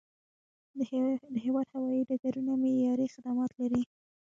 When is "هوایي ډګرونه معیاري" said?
1.73-3.07